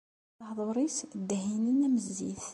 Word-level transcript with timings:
Lehdur-is 0.39 0.97
ddehhinen 1.19 1.85
am 1.87 1.95
zzit. 2.05 2.43